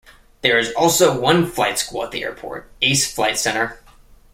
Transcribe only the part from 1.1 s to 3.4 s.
one flight school at the airport, Ace Flight